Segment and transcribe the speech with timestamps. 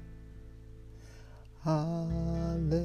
[1.64, 2.82] Hallelujah.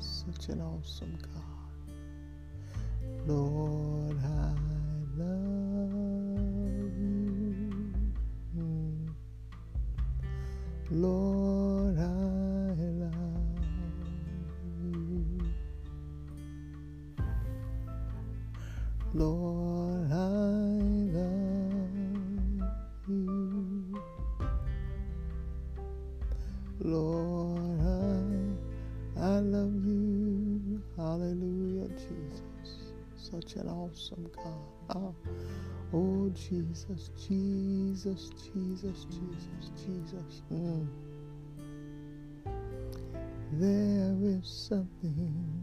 [0.00, 1.44] Such an awesome God.
[3.28, 3.75] Lord,
[19.16, 20.28] Lord, I
[21.16, 21.88] love
[23.08, 24.02] you.
[26.80, 30.82] Lord, I, I love you.
[30.98, 32.92] Hallelujah, Jesus.
[33.16, 34.94] Such an awesome God.
[34.94, 35.14] Oh,
[35.94, 40.42] oh Jesus, Jesus, Jesus, Jesus, Jesus.
[40.52, 40.86] Mm.
[43.52, 45.55] There is something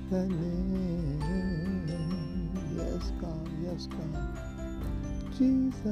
[0.10, 1.22] the name.
[2.76, 4.16] Yes, God, yes, God.
[5.38, 5.86] Jesus,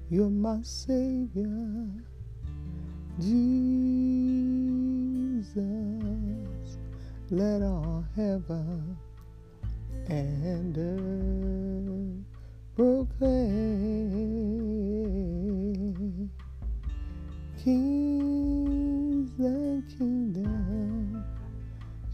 [0.09, 1.88] you're my Savior,
[3.19, 3.55] Jesus.
[7.29, 8.97] Let all heaven
[10.07, 12.25] and earth
[12.75, 13.51] proclaim.
[17.63, 21.23] Kings and kingdoms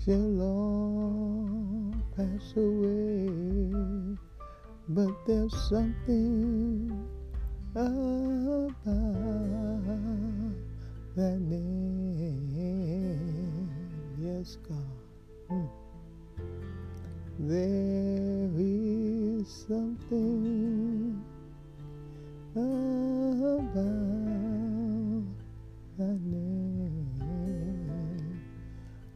[0.04, 3.67] shall all pass away,
[4.90, 7.08] but there's something
[7.76, 8.72] about
[11.16, 12.48] that name.
[14.18, 14.78] Yes, God.
[15.52, 15.70] Mm.
[17.40, 21.22] There is something
[22.56, 23.74] about
[25.98, 27.12] that name.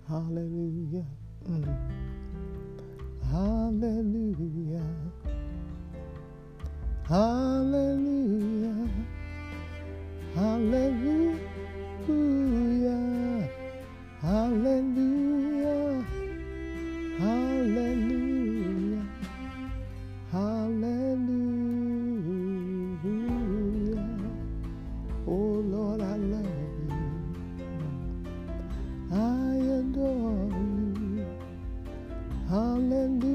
[0.08, 1.06] Hallelujah.
[1.48, 1.78] Mm.
[3.32, 5.11] Hallelujah.
[7.12, 8.88] Hallelujah.
[10.34, 11.42] Hallelujah.
[14.22, 16.06] Hallelujah.
[17.20, 19.04] Hallelujah.
[20.32, 21.12] Hallelujah.
[25.28, 26.48] Oh Lord, I love
[26.88, 26.96] you.
[29.12, 31.28] I adore you.
[32.50, 33.31] Hallelujah.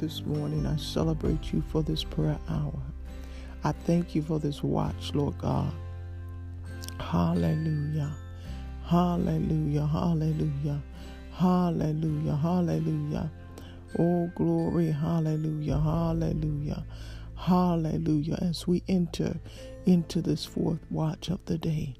[0.00, 0.66] This morning.
[0.66, 2.80] I celebrate you for this prayer hour.
[3.62, 5.72] I thank you for this watch, Lord God.
[6.98, 8.10] Hallelujah.
[8.86, 9.86] Hallelujah.
[9.86, 10.82] Hallelujah.
[11.32, 12.36] Hallelujah.
[12.36, 13.30] Hallelujah.
[13.98, 14.90] Oh, glory.
[14.90, 15.78] Hallelujah.
[15.78, 16.84] Hallelujah.
[17.36, 18.38] Hallelujah.
[18.40, 19.38] As we enter
[19.84, 21.94] into this fourth watch of the day.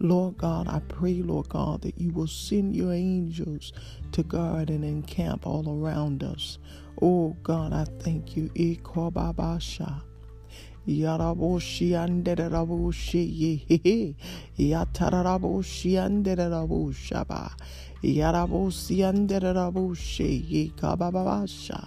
[0.00, 3.72] Lord God, I pray, Lord God, that you will send your angels
[4.12, 6.58] to guard and encamp all around us.
[7.02, 8.48] Oh God, I thank you.
[8.54, 10.00] Ikobabasha.
[10.88, 14.14] Yaraboshi andereraboshi
[14.58, 17.52] Yataraboshi andereraboshaba.
[18.02, 21.84] Yarabosi andereraboshi Kababasha.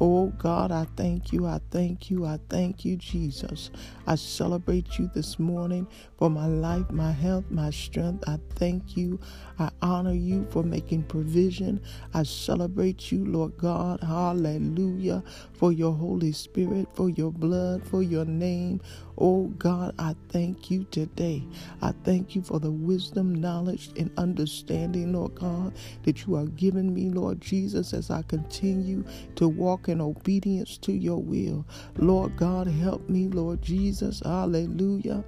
[0.00, 1.46] Oh God, I thank you.
[1.46, 2.26] I thank you.
[2.26, 3.70] I thank you, Jesus.
[4.06, 5.86] I celebrate you this morning
[6.18, 8.24] for my life, my health, my strength.
[8.28, 9.20] I thank you.
[9.58, 11.80] I honor you for making provision.
[12.14, 14.00] I celebrate you, Lord God.
[14.02, 15.22] Hallelujah.
[15.54, 18.80] For your Holy Spirit, for your blood, for your name.
[19.18, 21.44] Oh God, I thank you today.
[21.80, 25.74] I thank you for the wisdom, knowledge, and understanding, Lord God,
[26.04, 29.04] that you are giving me, Lord Jesus, as I continue
[29.36, 31.66] to walk in obedience to your will.
[31.96, 34.22] Lord God, help me, Lord Jesus.
[34.24, 35.24] Hallelujah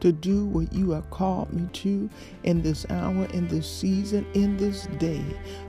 [0.00, 2.08] to do what you have called me to
[2.44, 5.22] in this hour, in this season, in this day.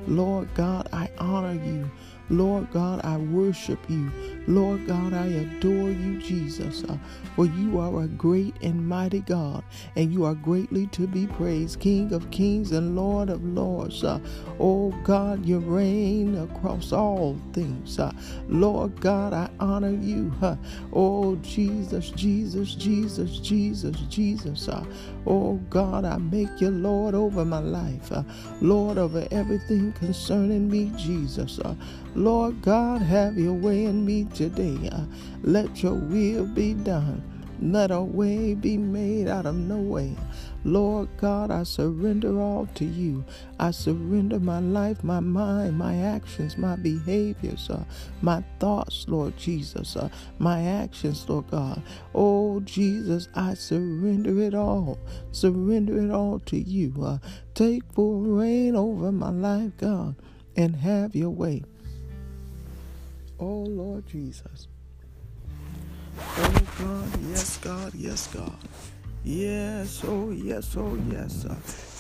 [0.08, 1.90] Lord God, I honor you.
[2.30, 4.12] Lord God, I worship you.
[4.48, 6.98] Lord God, I adore you, Jesus, uh,
[7.36, 9.64] for you are a great and mighty God,
[9.96, 14.04] and you are greatly to be praised, King of kings and Lord of lords.
[14.04, 14.20] Uh,
[14.60, 18.00] oh God, you reign across all things.
[18.00, 18.12] Uh,
[18.50, 20.34] Lord God, I honor you.
[20.42, 20.56] Uh,
[20.94, 24.68] oh Jesus, Jesus, Jesus, Jesus, Jesus.
[24.68, 24.84] Uh,
[25.28, 28.24] oh God, I make you Lord over my life, uh,
[28.62, 31.60] Lord over everything concerning me, Jesus.
[32.16, 34.90] Lord God, have your way in me today.
[34.92, 35.06] Uh,
[35.44, 37.24] let your will be done.
[37.62, 40.18] Let a way be made out of no way.
[40.66, 43.24] Lord God, I surrender all to you.
[43.60, 47.86] I surrender my life, my mind, my actions, my behaviors, uh,
[48.22, 51.82] my thoughts, Lord Jesus, uh, my actions, Lord God.
[52.14, 55.00] Oh, Jesus, I surrender it all.
[55.32, 56.94] Surrender it all to you.
[57.02, 57.20] Uh,
[57.54, 60.16] take full reign over my life, God,
[60.58, 61.64] and have your way.
[63.42, 64.68] Oh, Lord Jesus.
[66.22, 68.56] Oh, God, yes, God, yes, God.
[69.24, 71.46] Yes, oh, yes, oh, yes.
[71.46, 71.56] Uh,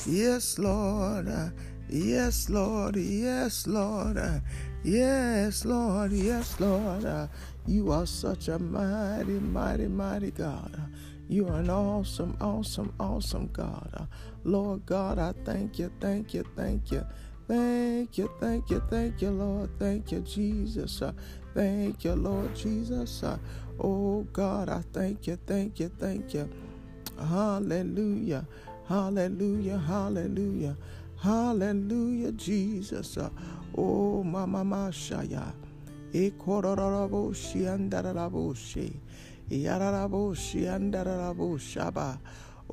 [0.05, 1.27] yes, Lord.
[1.27, 1.49] Uh,
[1.89, 2.95] yes, Lord.
[2.95, 4.17] Yes, Lord.
[4.17, 4.39] Uh,
[4.83, 6.11] yes, Lord.
[6.11, 7.05] Yes, Lord.
[7.05, 7.27] Uh,
[7.65, 10.79] you are such a mighty, mighty, mighty God.
[11.27, 14.07] You are an awesome, awesome, awesome God.
[14.43, 17.03] Lord God, I thank you, thank you, thank you.
[17.47, 19.69] Thank you, thank you, thank you, Lord.
[19.79, 21.01] Thank you, Jesus.
[21.01, 21.13] Uh,
[21.53, 23.23] thank you, Lord Jesus.
[23.23, 23.37] Uh,
[23.79, 26.49] oh, God, I thank you, thank you, thank you.
[27.19, 28.47] Hallelujah,
[28.87, 30.77] hallelujah, hallelujah,
[31.21, 33.17] hallelujah, Jesus.
[33.17, 33.29] Uh,
[33.77, 35.53] oh, Mama Mashaya.
[36.13, 38.93] Ekorororoboshi andararaboshi.
[39.51, 42.17] Yararaboshi andararaboshaba.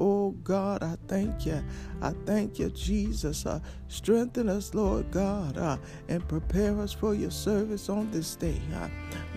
[0.01, 1.63] Oh God, I thank you.
[2.01, 3.47] I thank you, Jesus.
[3.47, 5.77] Uh, strengthen us, Lord God, uh,
[6.09, 8.61] and prepare us for your service on this day.
[8.75, 8.89] Uh,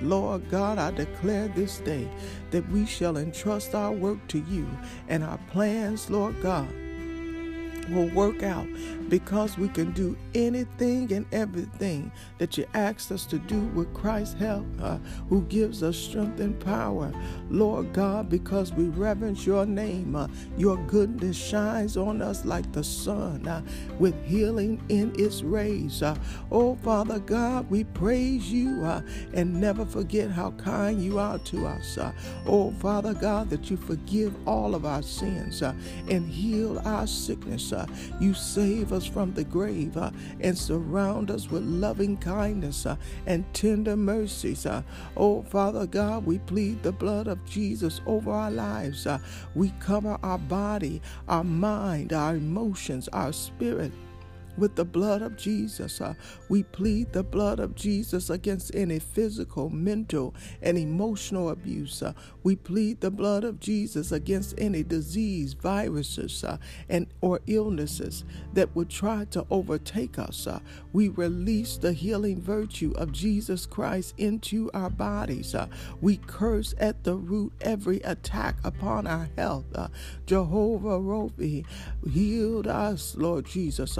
[0.01, 2.07] Lord God, I declare this day
[2.51, 4.67] that we shall entrust our work to you
[5.07, 6.71] and our plans, Lord God
[7.89, 8.67] will work out
[9.09, 14.39] because we can do anything and everything that you asked us to do with Christ's
[14.39, 14.97] help, uh,
[15.27, 17.11] who gives us strength and power.
[17.49, 22.83] Lord God, because we reverence your name, uh, your goodness shines on us like the
[22.83, 23.61] sun uh,
[23.99, 26.01] with healing in its rays.
[26.01, 26.15] Uh,
[26.51, 29.01] oh, Father God, we praise you uh,
[29.33, 31.97] and never forget how kind you are to us.
[31.97, 32.13] Uh,
[32.45, 37.70] oh, Father God, that you forgive all of our sins and heal our sickness.
[38.19, 43.45] You save us from the grave uh, and surround us with loving kindness uh, and
[43.53, 44.65] tender mercies.
[44.65, 44.83] Uh.
[45.17, 49.07] Oh, Father God, we plead the blood of Jesus over our lives.
[49.07, 49.19] Uh.
[49.55, 53.91] we cover our body, our mind, our emotions, our spirit
[54.57, 56.01] with the blood of Jesus.
[56.01, 56.13] Uh,
[56.49, 62.01] we plead the blood of Jesus against any physical, mental, and emotional abuse.
[62.01, 66.57] Uh, we plead the blood of Jesus against any disease, viruses, uh,
[66.89, 70.47] and or illnesses that would try to overtake us.
[70.47, 70.59] Uh,
[70.93, 75.55] we release the healing virtue of Jesus Christ into our bodies.
[75.55, 75.67] Uh,
[76.01, 79.65] we curse at the root every attack upon our health.
[79.75, 79.87] Uh,
[80.25, 81.65] Jehovah Rophi,
[82.11, 83.97] healed us, Lord Jesus.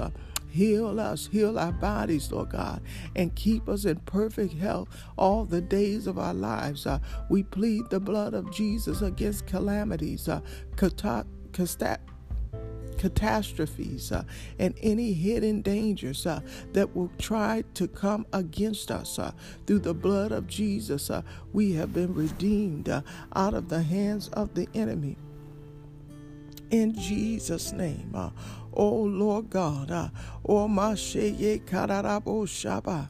[0.52, 2.82] Heal us, heal our bodies, Lord God,
[3.16, 6.86] and keep us in perfect health all the days of our lives.
[6.86, 10.42] Uh, we plead the blood of Jesus against calamities, uh,
[13.02, 14.24] catastrophes uh,
[14.60, 16.40] and any hidden dangers uh,
[16.74, 19.18] that will try to come against us.
[19.18, 19.32] Uh,
[19.66, 23.02] through the blood of Jesus, uh, we have been redeemed uh,
[23.36, 25.18] out of the hands of the enemy.
[26.72, 28.32] In Jesus' name, uh,
[28.74, 29.92] oh Lord God,
[30.46, 33.10] oh Masheye Kararabo Shaba.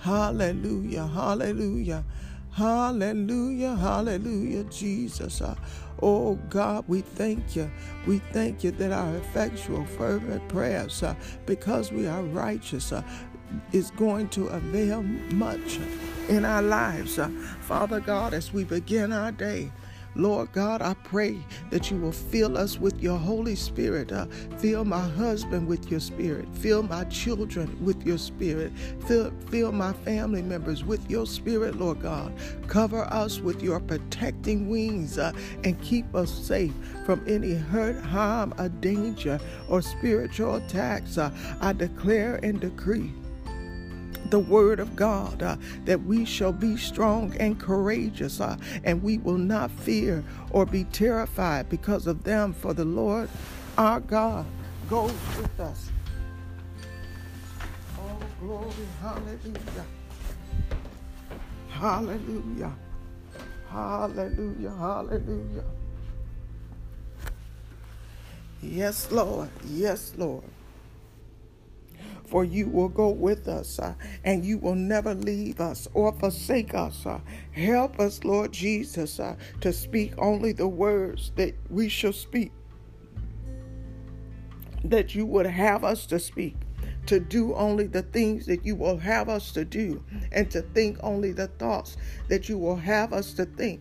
[0.00, 2.04] Hallelujah, hallelujah.
[2.52, 5.40] Hallelujah, hallelujah, Jesus.
[5.40, 5.54] Uh,
[6.02, 7.70] oh God, we thank you.
[8.06, 11.14] We thank you that our effectual, fervent prayers, uh,
[11.46, 13.02] because we are righteous, uh,
[13.72, 15.78] is going to avail much
[16.28, 17.18] in our lives.
[17.18, 17.28] Uh,
[17.62, 19.72] Father God, as we begin our day,
[20.14, 21.38] Lord God, I pray
[21.70, 24.12] that you will fill us with your Holy Spirit.
[24.12, 24.26] Uh,
[24.58, 26.48] fill my husband with your spirit.
[26.54, 28.72] Fill my children with your spirit.
[29.06, 32.32] Fill, fill my family members with your spirit, Lord God.
[32.66, 35.32] Cover us with your protecting wings uh,
[35.64, 36.72] and keep us safe
[37.04, 41.18] from any hurt, harm, or danger or spiritual attacks.
[41.18, 43.12] Uh, I declare and decree
[44.30, 49.18] the word of God, uh, that we shall be strong and courageous, uh, and we
[49.18, 53.28] will not fear or be terrified because of them, for the Lord
[53.76, 54.46] our God
[54.88, 55.90] goes with us.
[57.98, 59.86] Oh, glory, hallelujah.
[61.70, 62.72] Hallelujah.
[63.70, 64.70] Hallelujah.
[64.70, 65.64] Hallelujah.
[68.60, 69.48] Yes, Lord.
[69.64, 70.42] Yes, Lord
[72.28, 73.94] for you will go with us uh,
[74.24, 77.06] and you will never leave us or forsake us.
[77.06, 77.20] Uh,
[77.52, 82.52] help us, Lord Jesus, uh, to speak only the words that we shall speak,
[84.84, 86.56] that you would have us to speak.
[87.06, 90.98] To do only the things that you will have us to do, and to think
[91.02, 91.96] only the thoughts
[92.28, 93.80] that you will have us to think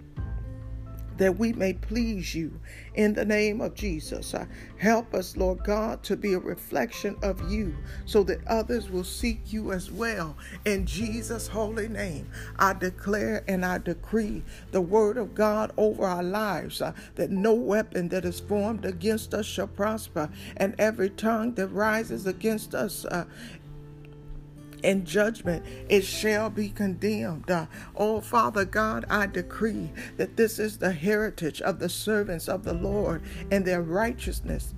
[1.17, 2.59] that we may please you
[2.95, 4.33] in the name of Jesus.
[4.33, 4.45] Uh,
[4.77, 9.53] help us, Lord God, to be a reflection of you so that others will seek
[9.53, 10.35] you as well.
[10.65, 16.23] In Jesus' holy name, I declare and I decree the word of God over our
[16.23, 21.53] lives uh, that no weapon that is formed against us shall prosper, and every tongue
[21.55, 23.25] that rises against us uh,
[24.83, 27.49] in judgment it shall be condemned.
[27.49, 32.63] Uh, oh, Father God, I decree that this is the heritage of the servants of
[32.63, 34.73] the Lord, and their righteousness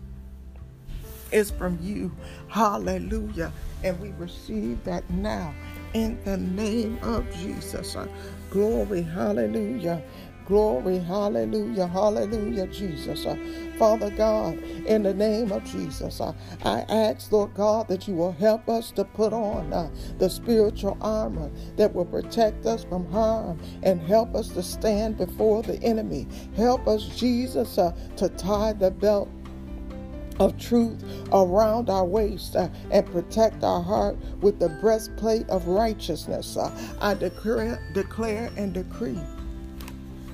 [1.31, 2.11] is from you.
[2.47, 3.51] Hallelujah.
[3.83, 5.53] And we receive that now
[5.93, 7.95] in the name of Jesus.
[7.95, 8.07] Uh,
[8.49, 10.01] glory, hallelujah.
[10.49, 13.23] Glory, hallelujah, hallelujah, Jesus.
[13.23, 13.37] Uh,
[13.77, 16.33] Father God, in the name of Jesus, uh,
[16.65, 20.97] I ask, Lord God, that you will help us to put on uh, the spiritual
[21.01, 26.27] armor that will protect us from harm and help us to stand before the enemy.
[26.55, 29.29] Help us, Jesus, to tie the belt
[30.39, 36.57] of truth around our waist uh, and protect our heart with the breastplate of righteousness.
[36.57, 39.21] Uh, I declare, declare and decree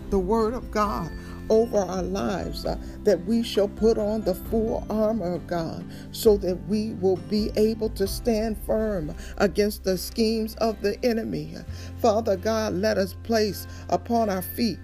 [0.10, 1.12] the word of God
[1.50, 6.38] over our lives, uh, that we shall put on the full armor of God so
[6.38, 11.56] that we will be able to stand firm against the schemes of the enemy.
[12.02, 14.80] Father God, let us place upon our feet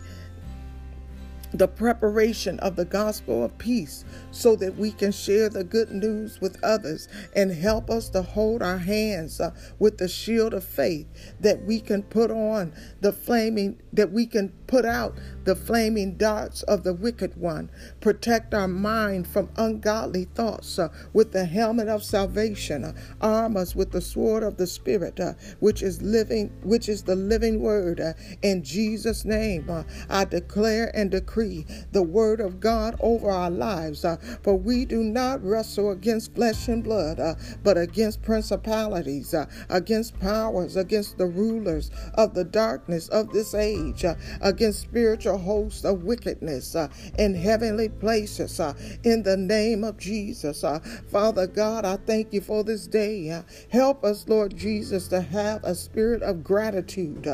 [1.53, 6.39] the preparation of the gospel of peace so that we can share the good news
[6.39, 11.07] with others and help us to hold our hands uh, with the shield of faith
[11.39, 15.13] that we can put on the flaming that we can put out
[15.43, 21.33] the flaming darts of the wicked one protect our mind from ungodly thoughts uh, with
[21.33, 25.83] the helmet of salvation uh, arm us with the sword of the spirit uh, which
[25.83, 31.11] is living which is the living word uh, in Jesus name uh, I declare and
[31.11, 34.05] decree the word of God over our lives.
[34.05, 39.35] Uh, for we do not wrestle against flesh and blood, uh, but against principalities,
[39.69, 44.15] against powers, against the rulers of the darkness of this age, uh,
[44.61, 46.87] against spiritual hosts of wickedness uh,
[47.17, 48.59] in heavenly places.
[48.59, 50.63] Uh, in the name of Jesus,
[51.09, 53.41] Father God, I thank you for this day.
[53.71, 57.27] help us, Lord Jesus, to have a spirit of gratitude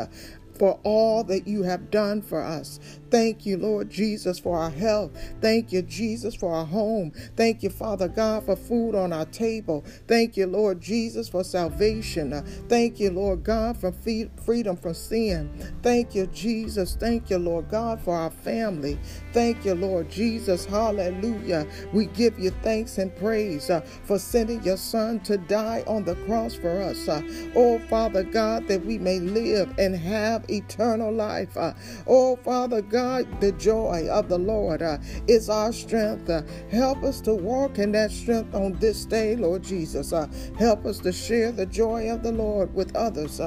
[0.58, 2.80] for all that you have done for us.
[3.12, 5.12] Thank you, Lord Jesus, for our health.
[5.42, 7.12] Thank you, Jesus, for our home.
[7.36, 9.86] Thank you, Father God, for food on our table.
[10.08, 12.34] Thank you, Lord Jesus, for salvation.
[12.68, 15.52] Thank you, Lord God, for freedom from sin.
[15.82, 16.96] Thank you, Jesus.
[16.96, 19.00] Thank you, Lord God, for our family.
[19.34, 20.66] Thank you, Lord Jesus.
[20.66, 21.68] Hallelujah.
[21.94, 26.16] We give you thanks and praise uh, for sending your Son to die on the
[26.26, 27.08] cross for us.
[27.08, 27.22] Uh,
[27.56, 31.56] oh, Father God, that we may live and have eternal life.
[31.58, 31.74] Uh,
[32.08, 36.30] oh, Father God, the joy of the Lord uh, is our strength.
[36.30, 40.14] Uh, help us to walk in that strength on this day, Lord Jesus.
[40.58, 43.42] Help us to share the joy of the Lord with others.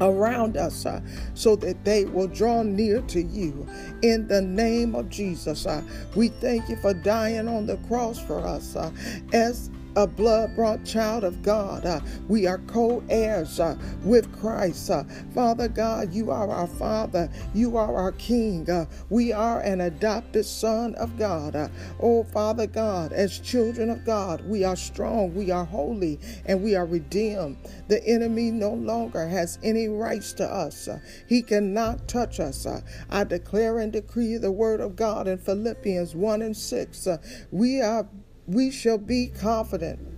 [0.00, 1.00] Around us uh,
[1.34, 3.66] so that they will draw near to you
[4.02, 5.66] in the name of Jesus.
[5.66, 5.82] Uh,
[6.14, 8.92] we thank you for dying on the cross for us uh,
[9.32, 11.84] as a blood brought child of God.
[11.84, 14.90] Uh, we are co heirs uh, with Christ.
[14.90, 15.02] Uh,
[15.34, 17.28] Father God, you are our Father.
[17.52, 18.70] You are our King.
[18.70, 21.56] Uh, we are an adopted son of God.
[21.56, 21.66] Uh,
[21.98, 26.76] oh, Father God, as children of God, we are strong, we are holy, and we
[26.76, 27.56] are redeemed.
[27.88, 30.86] The enemy no longer has any rights to us.
[30.86, 32.68] Uh, he cannot touch us.
[33.10, 37.08] I declare and decree the word of God in Philippians 1 and 6.
[37.50, 38.06] we are
[38.48, 40.17] we shall be confident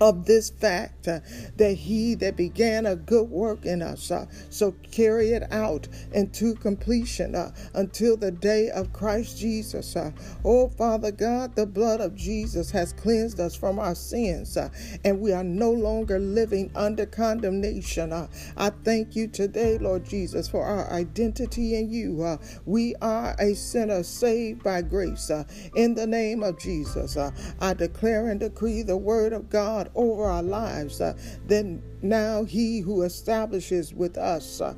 [0.00, 1.20] of this fact uh,
[1.56, 6.54] that he that began a good work in us uh, so carry it out into
[6.56, 9.96] completion uh, until the day of Christ Jesus.
[9.96, 10.10] Uh.
[10.44, 14.70] oh, Father God, the blood of Jesus has cleansed us from our sins uh,
[15.04, 18.12] and we are no longer living under condemnation.
[18.12, 18.28] Uh.
[18.56, 22.38] I thank you today, Lord Jesus, for our identity in you.
[22.64, 25.30] we are a sinner saved by grace.
[25.74, 27.16] in the name of Jesus,
[27.60, 31.16] I declare and decree the word of God over our lives, uh,
[31.46, 34.74] then now he who establishes with us uh,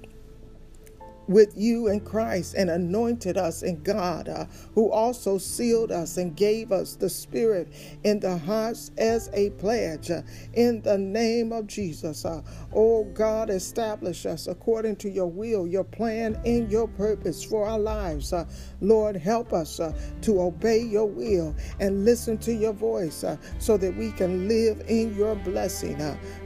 [1.29, 6.35] with you in Christ and anointed us in God, uh, who also sealed us and
[6.35, 7.69] gave us the Spirit
[8.03, 10.11] in the hearts as a pledge.
[10.11, 10.23] Uh,
[10.55, 12.42] in the name of Jesus, uh,
[12.73, 17.79] oh God, establish us according to your will, your plan, and your purpose for our
[17.79, 18.33] lives.
[18.81, 23.37] Uh, Lord, help us uh, to obey your will and listen to your voice uh,
[23.59, 25.99] so that we can live in your blessing.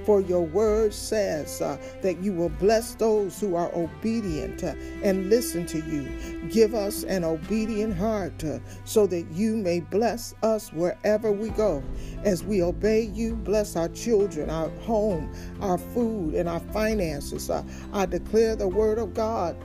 [0.04, 5.28] For your word says uh, that you will bless those who are obedient uh, and
[5.28, 6.08] listen to you.
[6.48, 11.82] Give us an obedient heart uh, so that you may bless us wherever we go.
[12.24, 17.50] As we obey you, bless our children, our home, our food, and our finances.
[17.50, 19.56] Uh, I declare the word of God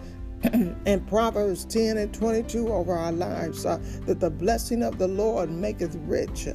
[0.85, 5.49] and Proverbs 10 and 22 over our lives uh, that the blessing of the Lord
[5.49, 6.47] maketh rich.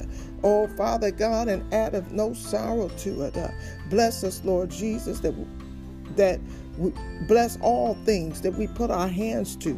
[0.43, 3.37] Oh, Father God, and addeth no sorrow to it.
[3.37, 3.49] Uh,
[3.89, 5.35] bless us, Lord Jesus, that,
[6.15, 6.39] that
[6.77, 6.93] we
[7.27, 9.77] bless all things that we put our hands to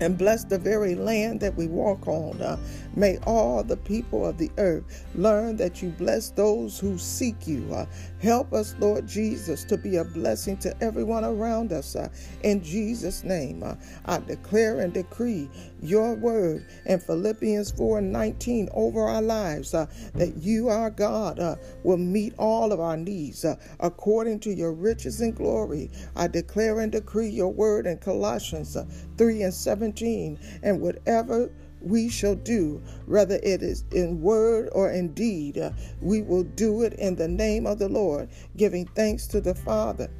[0.00, 2.40] and bless the very land that we walk on.
[2.40, 2.56] Uh,
[2.98, 7.72] may all the people of the earth learn that you bless those who seek you.
[7.72, 7.86] Uh,
[8.20, 11.94] help us, Lord Jesus, to be a blessing to everyone around us.
[11.94, 12.08] Uh,
[12.42, 15.48] in Jesus' name, uh, I declare and decree
[15.80, 21.38] your word in Philippians 4 and 19 over our lives uh, that you, our God,
[21.38, 23.44] uh, will meet all of our needs
[23.80, 25.90] according to your riches and glory.
[26.16, 28.76] I declare and decree your word in Colossians
[29.16, 30.38] 3 and 17.
[30.62, 36.22] And whatever we shall do, whether it is in word or in deed, uh, we
[36.22, 40.10] will do it in the name of the Lord, giving thanks to the Father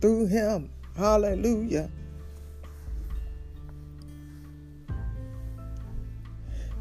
[0.00, 0.70] through him.
[0.96, 1.90] Hallelujah.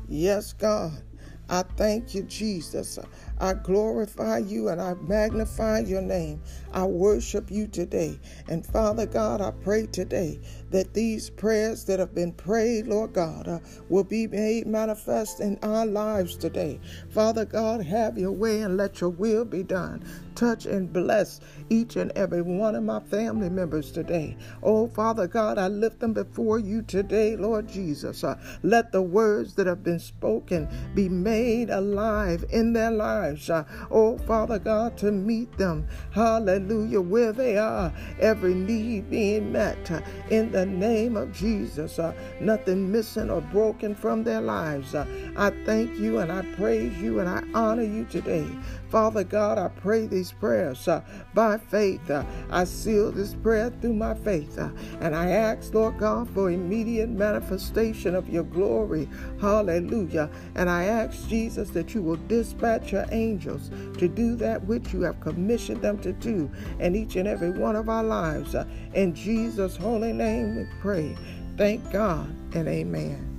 [0.08, 1.02] Yes, God.
[1.50, 3.00] I thank you, Jesus.
[3.44, 6.42] I glorify you and I magnify your name.
[6.72, 8.18] I worship you today.
[8.48, 13.50] And Father God, I pray today that these prayers that have been prayed, Lord God,
[13.50, 16.80] uh, will be made manifest in our lives today.
[17.10, 20.06] Father God, have your way and let your will be done.
[20.36, 24.36] Touch and bless each and every one of my family members today.
[24.64, 28.24] Oh, Father God, I lift them before you today, Lord Jesus.
[28.24, 33.50] Uh, let the words that have been spoken be made alive in their lives.
[33.50, 35.88] Uh, oh, Father God, to meet them.
[36.12, 39.92] Hallelujah, where they are, every need being met.
[39.92, 44.96] Uh, in the name of Jesus, uh, nothing missing or broken from their lives.
[44.96, 45.06] Uh,
[45.38, 48.48] I thank you and I praise you and I honor you today.
[48.90, 51.02] Father God, I pray these prayers uh,
[51.34, 52.10] by faith.
[52.10, 54.58] Uh, I seal this prayer through my faith.
[54.58, 54.70] Uh,
[55.02, 59.10] and I ask, Lord God, for immediate manifestation of your glory.
[59.42, 60.30] Hallelujah.
[60.56, 65.02] And I ask, Jesus, that you will dispatch your angels to do that which you
[65.02, 68.56] have commissioned them to do in each and every one of our lives.
[68.56, 71.18] Uh, in Jesus' holy name we pray.
[71.58, 73.33] Thank God and amen.